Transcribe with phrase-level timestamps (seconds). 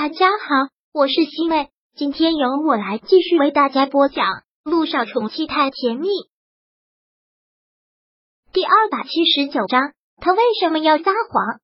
[0.00, 4.24] 大家好，我是西妹，今天由我来继续为大家播讲
[4.62, 6.06] 《路上宠妻太甜蜜》
[8.52, 9.94] 第二百七十九章。
[10.18, 11.58] 他为什么要撒谎？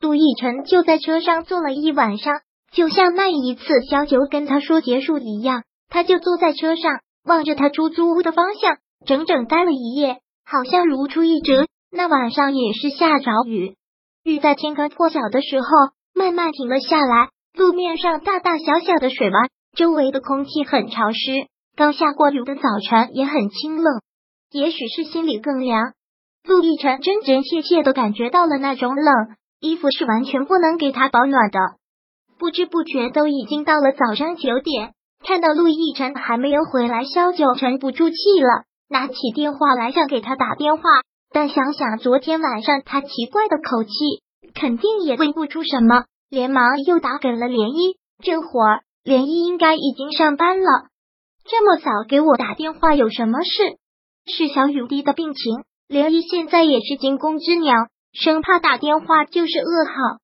[0.00, 2.40] 杜奕晨就在车上坐了一晚上，
[2.72, 11.64] 就像那一次小九跟他说结束一样，他就坐在车上，望着他出租屋的方向，整整待了一夜，好像如出一辙。
[11.92, 13.76] 那晚上也是下着雨，
[14.24, 15.68] 雨在天刚破晓的时候。
[16.14, 21.18] 慢慢停了下来，路面上大大小小的水洼，周围的空气很潮湿。
[21.74, 24.02] 刚下过雨的早晨也很清冷，
[24.50, 25.92] 也许是心里更凉。
[26.44, 29.14] 陆亦辰真真切切的感觉到了那种冷，
[29.60, 31.58] 衣服是完全不能给他保暖的。
[32.38, 34.92] 不知不觉都已经到了早上九点，
[35.24, 40.82] 看到陆亦辰还没有回来，萧九沉不住气了，拿起电话来想给他打电话，
[41.32, 44.21] 但想想昨天晚上他奇怪的口气。
[44.54, 47.96] 肯定也问不出什么，连忙又打给了涟漪。
[48.22, 50.88] 这会儿涟漪应该已经上班了，
[51.44, 53.78] 这么早给我打电话有什么事？
[54.26, 55.64] 是小雨滴的病情。
[55.88, 57.74] 涟漪现在也是惊弓之鸟，
[58.12, 60.20] 生怕打电话就是噩耗。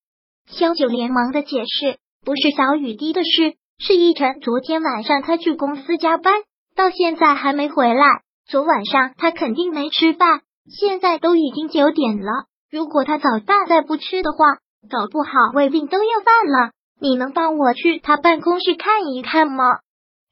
[0.46, 6.32] 萧九连忙的解释，不是小雨滴的事，是一晨昨天晚上他去公司加班，
[6.74, 8.04] 到现在还没回来。
[8.46, 12.47] 昨晚上他肯定没吃饭，现在都已经九点了。
[12.70, 14.56] 如果他早饭再不吃的话，
[14.90, 16.72] 搞不好胃病都要犯了。
[17.00, 19.64] 你能帮我去他办公室看一看吗？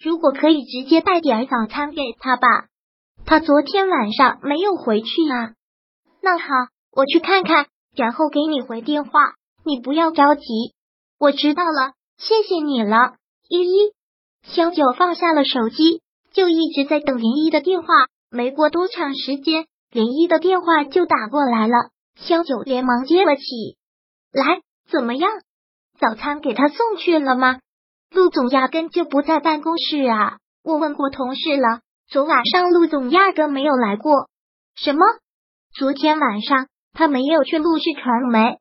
[0.02, 2.66] 如果可以，直接带点早餐给他吧。
[3.24, 5.52] 他昨天晚上没有回去啊。
[6.20, 6.44] 那好，
[6.92, 9.10] 我去看看，然后给你回电话。
[9.64, 10.44] 你不要着急，
[11.18, 13.14] 我知道了，谢谢你了，
[13.48, 13.92] 依依。
[14.42, 17.88] 萧九放下了手机，就一直在等林一的电话。
[18.30, 21.74] 没过多长时间，林一的电话就打过来了。
[22.16, 23.42] 萧九连忙接了起
[24.32, 25.30] 来，怎么样？
[26.00, 27.60] 早餐给他送去了吗？
[28.10, 30.38] 陆总压根就不在办公室啊！
[30.62, 34.28] 我问过同事了，昨晚上陆总压根没有来过。
[34.74, 35.00] 什么？
[35.74, 38.58] 昨天晚上他没有去陆氏传媒？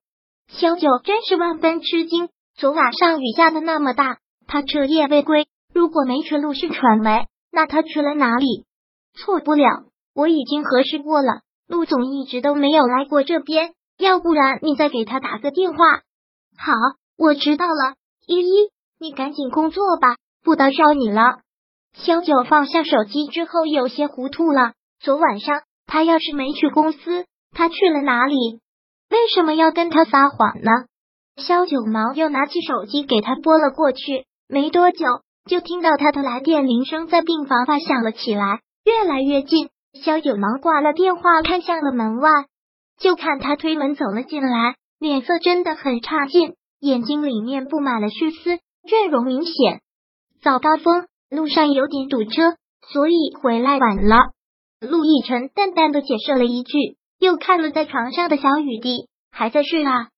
[0.48, 2.30] 萧九真是万分吃惊。
[2.56, 5.48] 昨晚上雨下的那么大，他彻夜未归。
[5.74, 8.66] 如果没去陆氏传媒，那他去了哪里？
[9.14, 11.42] 错不了，我已经核实过了。
[11.68, 15.78] 陆总一直都没有来过这边，要不然你再给他打个电话。
[16.58, 16.74] 好，
[17.18, 17.96] 我知道了。
[18.28, 21.40] 依依，你赶紧工作吧，不打扰你了。
[21.94, 24.74] 萧九放下手机之后有些糊涂了。
[25.00, 28.36] 昨晚上他要是没去公司，他去了哪里？
[29.10, 30.72] 为什么要跟他撒谎呢？
[31.38, 35.06] 萧九毛又拿起手机给他拨了过去，没多久
[35.46, 39.70] 就听到他的来电铃声在病房外响了起来，越来越近。
[40.04, 42.30] 萧九忙挂了电话，看向了门外，
[43.00, 49.82] 就看他推门走了进来，脸色真的很差劲，眼睛里面布满了血丝，倦容明显。
[50.42, 52.58] 早高峰，路上有点堵车，
[52.88, 54.18] 所以回来晚了。
[54.82, 60.10] 陆亦辰淡淡的解释了一句，又看了在床上的小雨滴，还在睡啊？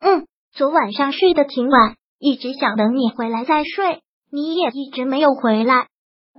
[0.00, 4.00] 嗯，昨晚上睡得挺晚，一直想等你回来再睡，
[4.32, 5.88] 你也一直没有回来。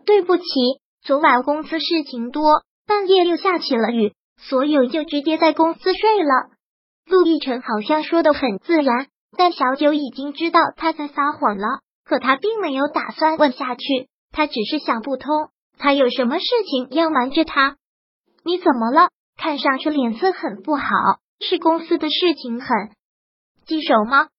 [0.06, 0.44] 对不起，
[1.04, 2.44] 昨晚公司事情多。
[2.88, 6.50] 半夜又下起了雨，所以就直接在公司睡了。
[7.06, 11.82] 陆亦辰好像说的很自然，但小九已经知道他在撒谎了。
[12.04, 13.84] 可他并没有打算问下去，
[14.32, 17.76] 他只是想不通，他有什么事情要瞒着他？
[18.44, 19.10] 你怎么了？
[19.38, 20.86] 看上去脸色很不好，
[21.42, 22.70] 是公司的事情很
[23.66, 24.30] 棘手吗？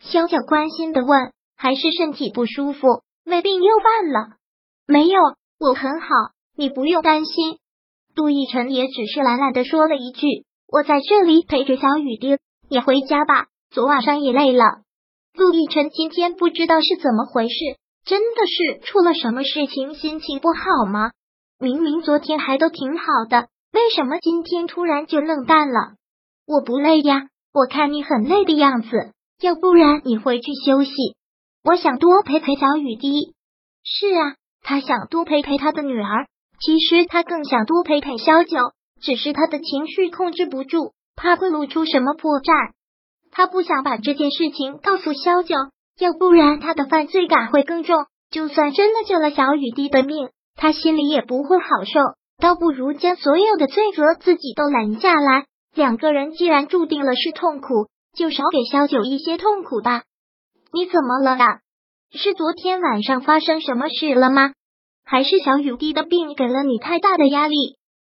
[0.00, 1.32] 小九关心的问。
[1.58, 4.36] 还是身体不舒服，胃病又犯了？
[4.86, 5.18] 没有，
[5.58, 6.08] 我很好，
[6.54, 7.58] 你不用担心。
[8.16, 10.26] 杜奕晨也只是懒懒的说了一句
[10.72, 12.38] ：“我在这里陪着小雨滴，
[12.70, 14.64] 你回家吧，昨晚上也累了。”
[15.36, 17.54] 陆亦辰今天不知道是怎么回事，
[18.06, 21.10] 真的是出了什么事情，心情不好吗？
[21.60, 25.96] 明明昨天还都挺好的，为什么今天突然就冷淡了？
[26.46, 29.12] 我不累呀，我看你很累的样子，
[29.42, 30.90] 要不然你回去休息。
[31.62, 33.34] 我想多陪陪小雨滴。
[33.84, 36.26] 是啊，他想多陪陪他的女儿。
[36.60, 42.72] 其实他更想多陪陪萧九，只是他的情绪控制不住，怕会露出什么破绽。
[43.30, 45.54] 他不想把这件事情告诉萧九，
[45.98, 48.06] 要不然他的犯罪感会更重。
[48.30, 52.00] 就算真的救了小雨滴的命，他心里也不会好受。
[52.38, 55.46] 倒不如将所有的罪责自己都揽下来。
[55.74, 60.02] 两个人既然注定了是痛苦，就少给萧九一些痛苦吧。
[60.72, 61.60] 你怎么了啊？
[62.12, 64.52] 是昨天晚上发生什么事了吗？
[65.06, 67.76] 还是小雨滴的病给了你太大的压力。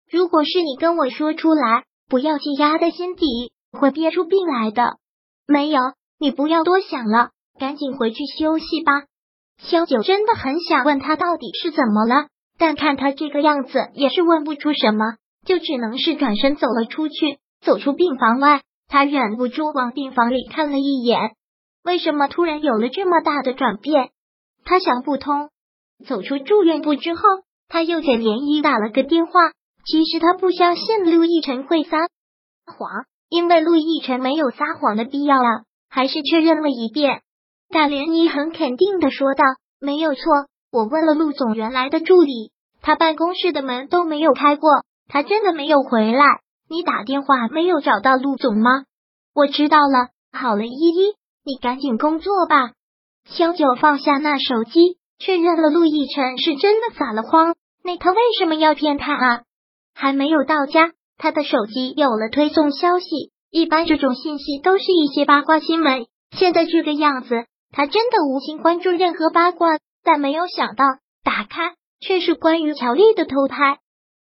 [0.09, 3.27] 如果是你跟我说出来，不要紧，压在心底，
[3.73, 4.97] 会憋出病来的。
[5.49, 5.81] 没有，
[6.21, 7.31] 你不要多想了。
[7.59, 8.93] 赶紧回去休息吧。
[9.59, 12.29] 萧九真的很想问他到底是怎么了，
[12.59, 17.39] 但看他这个样子也是问不出什么，就只能是转身走了出去。
[17.65, 21.33] 走出病房外，他忍不住往病房里看了一眼，
[21.83, 24.11] 为什么突然有了这么大的转变？
[24.65, 25.49] 他想不通。
[26.05, 27.23] 走出住院部之后，
[27.69, 29.33] 他又给连依打了个电话。
[29.85, 31.97] 其实他不相信陆亦辰会撒
[32.67, 35.63] 谎，因为陆亦辰没有撒谎的必要了。
[35.89, 37.23] 还是确认了一遍，
[37.71, 39.45] 但连依很肯定的说道
[39.81, 40.23] ：“没有错，
[40.73, 42.51] 我问了陆总原来的助理，
[42.83, 44.69] 他办公室的门都没有开过，
[45.09, 46.25] 他真的没有回来。
[46.69, 48.85] 你打电话没有找到陆总吗？
[49.33, 50.09] 我知道了。
[50.33, 51.15] 好了，依依，
[51.45, 52.73] 你赶紧工作吧。”
[53.25, 57.55] 萧九放下那手机，确认了陆亦辰是真的撒了谎。
[57.83, 59.43] 那他为什么要骗他啊？
[59.95, 63.07] 还没有到家，他的手机有了推送消息。
[63.51, 66.07] 一般这种信息都是一些八卦新闻。
[66.37, 70.85] 现在这个样子，他真的无心关注任何八卦，但没有想到
[71.23, 73.79] 打开却是关于乔丽的偷拍。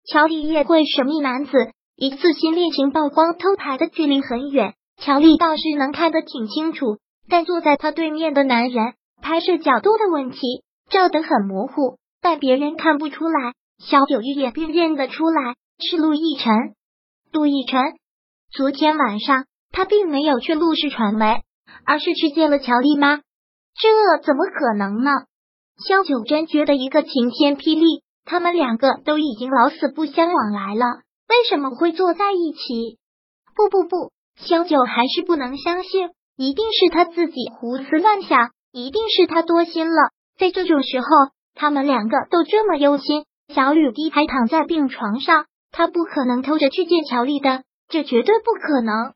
[0.04, 1.52] 乔丽夜会神秘男子
[1.96, 6.98] 一次新恋情曝光，偷拍的距离很远，乔丽倒是能看得挺清楚。
[7.28, 13.54] 但坐在他对面的男人，拍摄角度的问题，照得很模糊，但别人看不出来。
[13.78, 15.56] 小九一眼便认得出来。
[15.80, 16.52] 是陆亦辰，
[17.32, 17.80] 陆亦辰。
[18.52, 21.42] 昨天晚上他并没有去陆氏传媒，
[21.84, 23.16] 而是去见了乔丽妈？
[23.16, 23.88] 这
[24.22, 25.10] 怎么可能呢？
[25.84, 32.98] 萧九真觉得一个晴天霹雳，他们两个都已经老死不相往来了，为什么会坐在一起？
[33.56, 40.10] 不不不，萧九还是不能相信，一定是他自己胡思乱想，一定是他多心了。
[40.38, 41.06] 在这种时候，
[41.54, 43.24] 他们两个都这么忧心，
[43.54, 45.46] 小雨滴还躺在病床上。
[45.70, 49.14] 他不可能偷着去见乔丽的，这绝对不可能。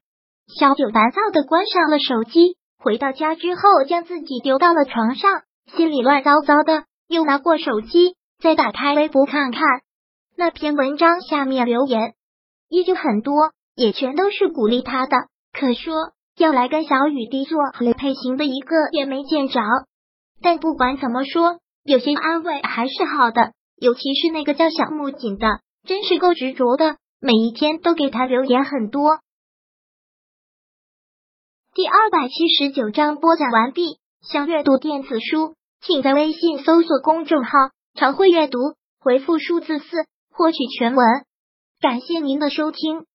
[0.59, 5.43] 小九烦躁的关上了手机，回到家之后，将自己丢到了床上，
[5.77, 6.85] 心里乱糟糟的。
[7.09, 9.61] 又拿过手机，再打开微博看看
[10.37, 12.15] 那篇文章下面留言，
[12.69, 15.17] 依旧很多，也全都是鼓励他的。
[15.53, 15.95] 可说
[16.37, 19.61] 要来跟小雨滴做雷配型的一个也没见着。
[20.41, 25.61] 但不管怎么说，有些安慰还是好的，尤其是那个叫小木槿的。
[25.85, 29.21] 真是够执着的，每一天都给他留言很多。
[31.75, 33.99] 第二百七十九章播讲完毕。
[34.23, 37.51] 想阅读电子书，请在微信搜索公众号
[37.95, 38.59] “常会阅读”，
[38.99, 39.85] 回复数字四
[40.33, 41.07] 获取全文。
[41.81, 43.07] 感谢您的收听。